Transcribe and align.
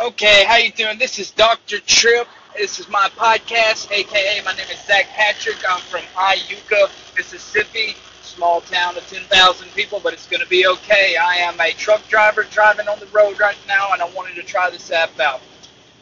Okay, 0.00 0.44
how 0.46 0.56
you 0.56 0.72
doing? 0.72 0.96
This 0.98 1.18
is 1.18 1.30
Dr. 1.30 1.78
Trip. 1.80 2.26
This 2.56 2.80
is 2.80 2.88
my 2.88 3.10
podcast, 3.18 3.92
aka 3.92 4.40
my 4.46 4.54
name 4.54 4.64
is 4.72 4.80
Zach 4.86 5.04
Patrick. 5.08 5.58
I'm 5.68 5.82
from 5.82 6.00
Iuka, 6.16 6.90
Mississippi, 7.18 7.94
small 8.22 8.62
town 8.62 8.96
of 8.96 9.06
10,000 9.08 9.68
people, 9.74 10.00
but 10.02 10.14
it's 10.14 10.26
going 10.26 10.42
to 10.42 10.48
be 10.48 10.66
okay. 10.66 11.16
I 11.16 11.34
am 11.34 11.60
a 11.60 11.72
truck 11.72 12.00
driver 12.08 12.44
driving 12.44 12.88
on 12.88 12.98
the 12.98 13.08
road 13.08 13.38
right 13.38 13.58
now, 13.68 13.92
and 13.92 14.00
I 14.00 14.08
wanted 14.14 14.36
to 14.36 14.42
try 14.42 14.70
this 14.70 14.90
app 14.90 15.20
out. 15.20 15.42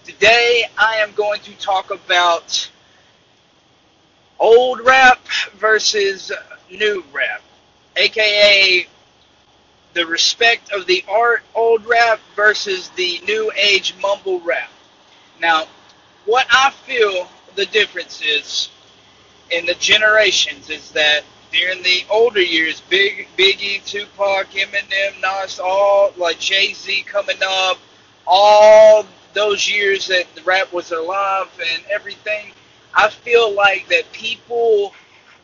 Today, 0.04 0.66
I 0.78 0.98
am 0.98 1.10
going 1.14 1.40
to 1.40 1.52
talk 1.58 1.90
about 1.90 2.70
old 4.38 4.80
rap 4.86 5.26
versus 5.56 6.30
new 6.70 7.02
rap, 7.12 7.42
aka 7.96 8.86
the 9.94 10.06
respect 10.06 10.72
of 10.72 10.86
the 10.86 11.04
art 11.08 11.42
old 11.54 11.84
rap 11.86 12.20
versus 12.36 12.90
the 12.90 13.20
new 13.26 13.50
age 13.56 13.94
mumble 14.00 14.40
rap. 14.40 14.70
Now, 15.40 15.66
what 16.26 16.46
I 16.50 16.70
feel 16.70 17.28
the 17.54 17.66
difference 17.66 18.22
is 18.22 18.68
in 19.50 19.66
the 19.66 19.74
generations 19.74 20.70
is 20.70 20.90
that 20.92 21.22
during 21.52 21.82
the 21.82 22.04
older 22.10 22.42
years, 22.42 22.82
Big 22.88 23.28
Biggie, 23.36 23.84
Tupac, 23.84 24.48
Eminem, 24.50 25.20
Nas, 25.20 25.58
all 25.58 26.12
like 26.16 26.38
Jay 26.38 26.74
Z 26.74 27.02
coming 27.04 27.38
up, 27.42 27.78
all 28.26 29.06
those 29.32 29.70
years 29.70 30.06
that 30.08 30.26
the 30.34 30.42
rap 30.42 30.72
was 30.72 30.92
alive 30.92 31.48
and 31.72 31.82
everything, 31.90 32.52
I 32.94 33.08
feel 33.08 33.54
like 33.54 33.88
that 33.88 34.10
people 34.12 34.92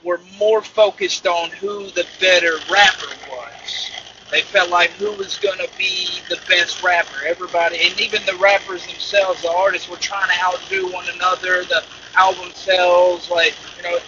were 0.03 0.21
more 0.39 0.61
focused 0.61 1.27
on 1.27 1.51
who 1.51 1.91
the 1.91 2.07
better 2.21 2.57
rapper 2.71 3.07
was. 3.31 3.91
They 4.35 4.41
felt 4.41 4.69
like 4.69 4.91
who 4.91 5.13
was 5.13 5.37
going 5.37 5.59
to 5.59 5.69
be 5.79 6.09
the 6.29 6.41
best 6.49 6.83
rapper. 6.83 7.25
Everybody, 7.25 7.79
and 7.87 8.01
even 8.01 8.27
the 8.27 8.35
rappers 8.35 8.85
themselves, 8.85 9.43
the 9.43 9.53
artists, 9.53 9.89
were 9.89 9.97
trying 9.97 10.27
to 10.27 10.45
outdo 10.45 10.93
one 10.93 11.05
another. 11.15 11.63
The 11.63 11.85
album 12.17 12.51
sales, 12.53 13.31
like 13.31 13.55
you 13.77 13.85
know, 13.85 14.01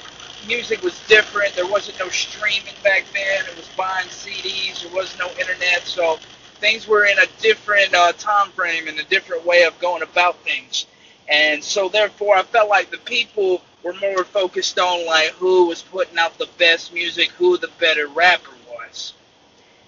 music 0.44 0.82
was 0.82 1.00
different. 1.06 1.54
There 1.54 1.68
wasn't 1.68 2.00
no 2.00 2.08
streaming 2.08 2.74
back 2.82 3.04
then. 3.14 3.46
It 3.46 3.56
was 3.56 3.68
buying 3.76 4.08
CDs. 4.08 4.82
There 4.82 4.92
was 4.92 5.16
no 5.16 5.28
internet, 5.38 5.86
so 5.86 6.18
things 6.58 6.88
were 6.88 7.06
in 7.06 7.16
a 7.20 7.26
different 7.40 7.94
uh, 7.94 8.10
time 8.14 8.50
frame 8.50 8.88
and 8.88 8.98
a 8.98 9.04
different 9.04 9.46
way 9.46 9.62
of 9.62 9.78
going 9.78 10.02
about 10.02 10.42
things. 10.42 10.86
And 11.28 11.62
so, 11.62 11.88
therefore, 11.88 12.36
I 12.36 12.42
felt 12.42 12.68
like 12.68 12.90
the 12.90 12.98
people 12.98 13.62
were 13.84 13.94
more 14.00 14.24
focused 14.24 14.80
on 14.80 15.06
like 15.06 15.30
who 15.34 15.68
was 15.68 15.82
putting 15.82 16.18
out 16.18 16.36
the 16.36 16.48
best 16.58 16.92
music, 16.92 17.30
who 17.30 17.56
the 17.58 17.70
better 17.78 18.08
rapper 18.08 18.55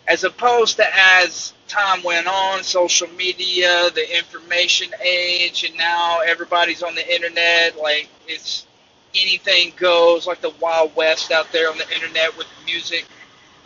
as 0.09 0.25
opposed 0.25 0.77
to 0.77 0.87
as 0.97 1.53
time 1.69 2.03
went 2.03 2.27
on, 2.27 2.63
social 2.63 3.09
media, 3.09 3.91
the 3.95 4.17
information 4.17 4.91
age, 5.03 5.65
and 5.65 5.77
now 5.77 6.21
everybody's 6.21 6.83
on 6.83 6.95
the 6.95 7.15
internet. 7.15 7.77
Like 7.79 8.09
it's 8.27 8.67
anything 9.15 9.73
goes, 9.77 10.27
like 10.27 10.41
the 10.41 10.55
Wild 10.61 10.97
West 10.97 11.31
out 11.31 11.53
there 11.53 11.71
on 11.71 11.77
the 11.79 11.89
internet 11.95 12.37
with 12.37 12.47
music. 12.65 13.07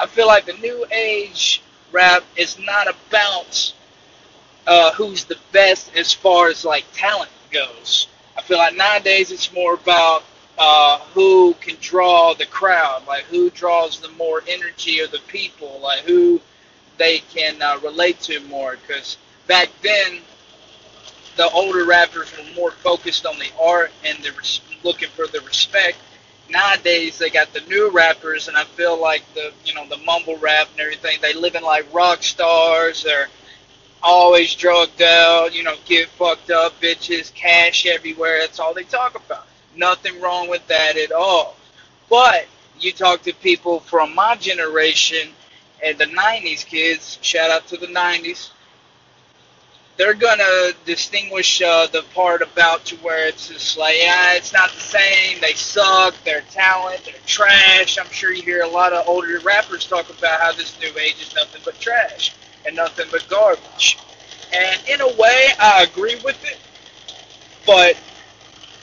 I 0.01 0.07
feel 0.07 0.27
like 0.27 0.45
the 0.47 0.55
new 0.55 0.85
age 0.91 1.63
rap 1.93 2.25
is 2.37 2.59
not 2.59 2.89
about 2.89 3.73
uh, 4.67 4.93
who's 4.95 5.25
the 5.25 5.39
best 5.53 5.95
as 5.97 6.13
far 6.13 6.49
as 6.49 6.65
like 6.65 6.85
talent 6.93 7.31
goes. 7.53 8.09
I 8.37 8.43
feel 8.43 8.59
like 8.59 8.77
nowadays 8.77 9.31
it's 9.31 9.53
more 9.53 9.75
about 9.75 10.25
uh, 10.59 10.99
who 11.15 11.55
can 11.55 11.77
draw 11.81 12.35
the 12.35 12.47
crowd, 12.47 13.07
like 13.07 13.25
who 13.25 13.51
draws 13.51 14.01
the 14.01 14.09
more 14.11 14.43
energy 14.49 15.01
of 15.01 15.11
the 15.11 15.21
people, 15.27 15.81
like 15.83 16.01
who 16.01 16.41
they 16.99 17.19
can 17.19 17.61
uh, 17.63 17.79
relate 17.83 18.21
to 18.21 18.41
more. 18.47 18.77
Because 18.77 19.17
back 19.47 19.71
then, 19.83 20.21
the 21.37 21.49
older 21.51 21.85
rappers 21.85 22.33
were 22.37 22.55
more 22.55 22.71
focused 22.71 23.25
on 23.25 23.39
the 23.39 23.51
art 23.61 23.91
and 24.05 24.19
they 24.19 24.31
were 24.31 24.43
looking 24.85 25.09
for 25.11 25.27
the 25.27 25.41
respect. 25.41 25.97
Nowadays, 26.51 27.19
they 27.19 27.31
got 27.31 27.53
the 27.55 27.61
new 27.63 27.91
rappers, 27.91 28.49
and 28.49 28.57
I 28.59 28.65
feel 28.65 29.01
like 29.01 29.23
the 29.35 29.53
you 29.65 29.73
know 29.75 29.87
the 29.89 29.97
mumble 29.99 30.37
rap 30.37 30.69
and 30.73 30.81
everything. 30.81 31.19
They 31.23 31.33
living 31.33 31.63
like 31.63 31.93
rock 31.95 32.23
stars. 32.23 33.03
They're 33.05 33.29
always 34.03 34.55
drugged 34.55 35.01
out. 35.01 35.55
You 35.55 35.63
know, 35.63 35.77
get 35.87 36.09
fucked 36.11 36.51
up, 36.51 36.79
bitches, 36.81 37.33
cash 37.33 37.87
everywhere. 37.87 38.41
That's 38.41 38.61
all 38.61 38.75
they 38.75 38.83
talk 38.83 39.15
about. 39.15 39.47
Nothing 39.77 40.21
wrong 40.21 40.49
with 40.49 40.67
that 40.69 40.97
at 40.97 41.13
all. 41.13 41.57
But 42.09 42.47
you 42.79 42.93
talk 42.93 43.23
to 43.23 43.35
people 43.35 43.81
from 43.81 44.15
my 44.15 44.37
generation 44.37 45.29
and 45.85 45.99
the 45.99 46.07
90s 46.07 46.65
kids, 46.65 47.19
shout 47.23 47.51
out 47.51 47.67
to 47.69 47.77
the 47.77 47.87
90s, 47.87 48.51
they're 49.97 50.15
going 50.15 50.39
to 50.39 50.75
distinguish 50.85 51.61
uh, 51.61 51.87
the 51.87 52.03
part 52.15 52.41
about 52.43 52.85
to 52.87 52.97
where 52.97 53.29
it's 53.29 53.49
just 53.49 53.77
like, 53.77 53.97
yeah, 53.99 54.35
it's 54.35 54.53
not 54.53 54.71
the 54.71 54.81
same. 54.81 55.39
They 55.41 55.53
suck. 55.53 56.15
Their 56.25 56.41
talent, 56.51 57.05
they're 57.05 57.15
trash. 57.27 57.99
I'm 57.99 58.11
sure 58.11 58.33
you 58.33 58.43
hear 58.43 58.63
a 58.63 58.69
lot 58.69 58.93
of 58.93 59.07
older 59.07 59.39
rappers 59.41 59.87
talk 59.87 60.09
about 60.11 60.41
how 60.41 60.53
this 60.53 60.79
new 60.81 60.89
age 60.99 61.21
is 61.21 61.35
nothing 61.35 61.61
but 61.65 61.79
trash 61.79 62.35
and 62.67 62.75
nothing 62.75 63.07
but 63.11 63.27
garbage. 63.29 63.99
And 64.55 64.81
in 64.89 65.01
a 65.03 65.09
way, 65.17 65.49
I 65.61 65.87
agree 65.89 66.17
with 66.25 66.43
it. 66.45 66.59
But 67.67 67.97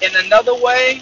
in 0.02 0.16
another 0.16 0.56
way, 0.56 1.02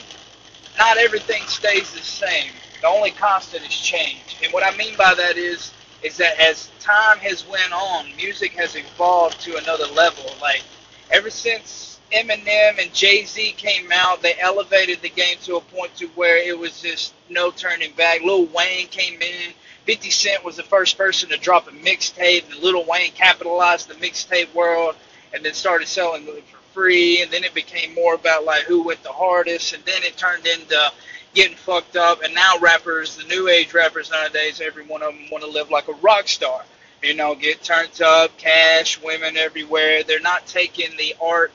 not 0.77 0.97
everything 0.97 1.43
stays 1.47 1.91
the 1.93 1.99
same. 1.99 2.51
The 2.81 2.87
only 2.87 3.11
constant 3.11 3.63
is 3.65 3.75
change. 3.75 4.37
And 4.43 4.53
what 4.53 4.63
I 4.63 4.75
mean 4.77 4.95
by 4.97 5.13
that 5.15 5.37
is 5.37 5.73
is 6.03 6.15
that 6.17 6.39
as 6.39 6.69
time 6.79 7.17
has 7.17 7.47
went 7.47 7.73
on, 7.73 8.15
music 8.15 8.51
has 8.53 8.75
evolved 8.75 9.41
to 9.41 9.57
another 9.57 9.87
level. 9.87 10.25
Like 10.39 10.63
ever 11.09 11.29
since 11.29 11.99
Eminem 12.13 12.79
and 12.79 12.93
Jay 12.93 13.25
Z 13.25 13.53
came 13.57 13.91
out, 13.91 14.21
they 14.21 14.35
elevated 14.39 15.01
the 15.01 15.09
game 15.09 15.37
to 15.43 15.55
a 15.57 15.61
point 15.61 15.95
to 15.97 16.07
where 16.09 16.37
it 16.37 16.57
was 16.57 16.81
just 16.81 17.13
no 17.29 17.49
turning 17.51 17.91
back. 17.93 18.21
Lil 18.21 18.45
Wayne 18.47 18.87
came 18.87 19.21
in. 19.21 19.53
50 19.85 20.09
Cent 20.11 20.43
was 20.43 20.57
the 20.57 20.63
first 20.63 20.97
person 20.97 21.29
to 21.29 21.37
drop 21.37 21.67
a 21.67 21.71
mixtape, 21.71 22.43
and 22.51 22.61
Lil 22.61 22.85
Wayne 22.85 23.11
capitalized 23.13 23.87
the 23.87 23.93
mixtape 23.95 24.53
world 24.53 24.95
and 25.33 25.43
then 25.43 25.53
started 25.53 25.87
selling 25.87 26.25
for 26.25 26.33
free. 26.77 27.23
And 27.23 27.31
then 27.31 27.43
it 27.43 27.55
became 27.55 27.95
more 27.95 28.13
about 28.13 28.45
like 28.45 28.63
who 28.63 28.83
went 28.83 29.01
the 29.01 29.11
hardest, 29.11 29.73
and 29.73 29.83
then 29.85 30.03
it 30.03 30.15
turned 30.15 30.45
into 30.45 30.91
getting 31.33 31.57
fucked 31.57 31.95
up. 31.97 32.21
And 32.23 32.35
now 32.35 32.57
rappers, 32.59 33.17
the 33.17 33.23
new 33.23 33.47
age 33.47 33.73
rappers 33.73 34.11
nowadays, 34.11 34.61
every 34.61 34.85
one 34.85 35.01
of 35.01 35.13
them 35.13 35.25
want 35.31 35.43
to 35.43 35.49
live 35.49 35.71
like 35.71 35.87
a 35.87 35.93
rock 35.93 36.27
star. 36.27 36.63
You 37.01 37.15
know, 37.15 37.35
get 37.35 37.63
turned 37.63 38.01
up, 38.01 38.37
cash, 38.37 39.01
women 39.01 39.37
everywhere. 39.37 40.03
They're 40.03 40.19
not 40.19 40.45
taking 40.45 40.95
the 40.97 41.15
art 41.21 41.51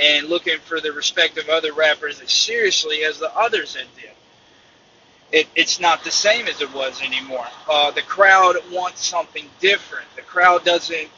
and 0.00 0.28
looking 0.28 0.58
for 0.58 0.80
the 0.80 0.92
respect 0.92 1.38
of 1.38 1.48
other 1.48 1.72
rappers 1.72 2.20
as 2.20 2.30
seriously 2.30 3.04
as 3.04 3.18
the 3.18 3.34
others 3.34 3.74
had 3.74 3.86
did. 3.96 4.10
It, 5.32 5.48
it's 5.54 5.80
not 5.80 6.04
the 6.04 6.10
same 6.10 6.46
as 6.46 6.60
it 6.60 6.72
was 6.72 7.02
anymore. 7.02 7.46
Uh, 7.68 7.90
the 7.90 8.02
crowd 8.02 8.56
wants 8.70 9.06
something 9.06 9.48
different. 9.60 10.06
The 10.16 10.22
crowd 10.22 10.64
doesn't, 10.64 11.08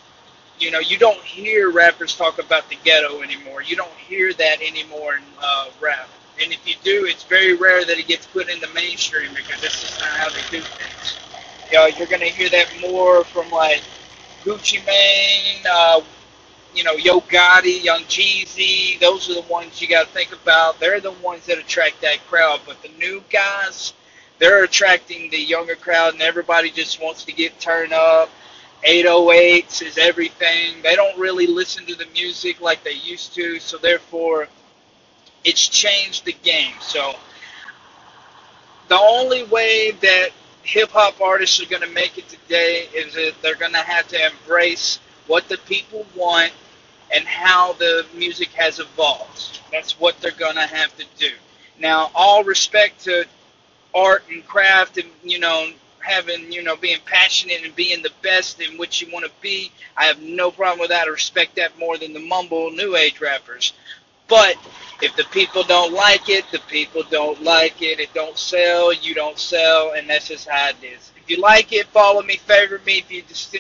you 0.61 0.71
know, 0.71 0.81
you 0.81 0.99
don't 0.99 1.21
hear 1.21 1.71
rappers 1.71 2.17
talk 2.17 2.39
about 2.39 2.69
the 2.69 2.77
ghetto 2.85 3.23
anymore. 3.23 3.63
You 3.63 3.77
don't 3.77 3.93
hear 3.93 4.33
that 4.35 4.61
anymore 4.63 5.17
in 5.17 5.23
uh, 5.43 5.69
rap. 5.81 6.09
And 6.41 6.53
if 6.53 6.67
you 6.67 6.75
do, 6.83 7.07
it's 7.07 7.25
very 7.25 7.55
rare 7.55 7.85
that 7.85 7.99
it 7.99 8.07
gets 8.07 8.27
put 8.27 8.49
in 8.49 8.61
the 8.61 8.69
mainstream 8.69 9.31
because 9.35 9.61
this 9.61 9.83
is 9.83 9.99
not 9.99 10.09
how 10.11 10.29
they 10.31 10.43
do 10.51 10.61
things. 10.63 11.19
You 11.71 11.79
know, 11.79 11.87
you're 11.87 12.07
going 12.07 12.21
to 12.21 12.29
hear 12.29 12.49
that 12.51 12.69
more 12.81 13.25
from 13.25 13.51
like 13.51 13.83
Gucci 14.45 14.85
Mane, 14.87 15.65
uh, 15.71 16.01
you 16.75 16.85
know, 16.85 16.93
Yo 16.93 17.21
Gotti, 17.23 17.83
Young 17.83 18.03
Jeezy. 18.05 18.99
Those 19.01 19.29
are 19.31 19.35
the 19.35 19.49
ones 19.49 19.81
you 19.83 19.89
got 19.89 20.07
to 20.07 20.13
think 20.13 20.33
about. 20.33 20.79
They're 20.81 21.01
the 21.01 21.13
ones 21.13 21.47
that 21.47 21.59
attract 21.59 22.01
that 22.03 22.25
crowd. 22.29 22.61
But 22.67 22.83
the 22.83 22.91
new 22.99 23.23
guys, 23.31 23.95
they're 24.39 24.65
attracting 24.65 25.31
the 25.31 25.39
younger 25.41 25.75
crowd, 25.75 26.15
and 26.15 26.23
everybody 26.23 26.71
just 26.71 27.03
wants 27.03 27.25
to 27.25 27.33
get 27.33 27.59
turned 27.59 27.93
up. 27.93 28.31
808s 28.87 29.83
is 29.83 29.99
everything. 29.99 30.83
They 30.83 30.95
don't 30.95 31.19
really 31.19 31.47
listen 31.47 31.87
to 31.87 31.95
the 31.95 32.07
music 32.13 32.61
like 32.61 32.85
they 32.85 32.93
used 32.93 33.35
to, 33.35 33.59
so 33.59 33.77
therefore 33.77 34.49
it's 35.45 35.67
changed 35.67 36.25
the 36.25 36.33
game. 36.33 36.75
So 36.81 37.15
the 38.89 38.99
only 38.99 39.45
way 39.45 39.93
that 39.93 40.31
hip 40.63 40.91
hop 40.91 41.21
artists 41.21 41.61
are 41.63 41.67
going 41.67 41.83
to 41.83 41.89
make 41.89 42.19
it 42.19 42.29
today 42.29 42.89
is 42.95 43.15
that 43.15 43.35
they're 43.43 43.57
going 43.57 43.73
to 43.73 43.79
have 43.79 44.07
to 44.09 44.27
embrace 44.27 44.99
what 45.27 45.49
the 45.49 45.59
people 45.67 46.07
want 46.15 46.53
and 47.15 47.25
how 47.25 47.73
the 47.75 48.07
music 48.15 48.49
has 48.51 48.79
evolved. 48.79 49.61
That's 49.73 49.99
what 49.99 50.21
they're 50.21 50.31
going 50.33 50.57
to 50.57 50.67
have 50.67 50.97
to 50.99 51.05
do. 51.19 51.31
Now, 51.79 52.11
all 52.15 52.45
respect 52.45 53.05
to 53.05 53.25
art 53.95 54.25
and 54.31 54.45
craft 54.47 54.99
and, 54.99 55.09
you 55.23 55.39
know, 55.39 55.71
having, 56.09 56.51
you 56.51 56.63
know, 56.63 56.77
being 56.77 56.99
passionate 57.05 57.65
and 57.65 57.75
being 57.77 58.03
the 58.03 58.13
best 58.23 58.61
in 58.61 58.79
which 58.79 59.01
you 59.01 59.13
want 59.13 59.25
to 59.25 59.31
be. 59.41 59.71
I 59.97 60.05
have 60.05 60.21
no 60.23 60.51
problem 60.51 60.81
with 60.81 60.91
that. 60.91 61.07
I 61.07 61.11
respect 61.11 61.57
that 61.57 61.79
more 61.79 61.99
than 61.99 62.13
the 62.13 62.21
mumble 62.21 62.71
new 62.71 62.97
age 62.97 63.21
rappers. 63.21 63.73
But 64.29 64.57
if 65.01 65.17
the 65.17 65.25
people 65.25 65.63
don't 65.63 65.93
like 65.93 66.29
it, 66.29 66.45
the 66.53 66.61
people 66.69 67.03
don't 67.11 67.43
like 67.43 67.81
it. 67.81 67.99
It 67.99 68.13
don't 68.15 68.37
sell, 68.37 68.93
you 68.93 69.15
don't 69.15 69.39
sell, 69.39 69.93
and 69.93 70.09
that's 70.09 70.29
just 70.29 70.49
how 70.49 70.69
it 70.69 70.77
is. 70.83 71.13
If 71.17 71.31
you 71.31 71.41
like 71.41 71.73
it, 71.73 71.87
follow 71.87 72.23
me, 72.23 72.37
favorite 72.37 72.85
me. 72.85 72.99
If 72.99 73.11
you 73.11 73.23
just 73.23 73.57